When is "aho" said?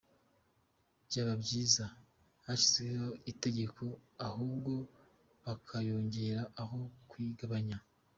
6.63-6.79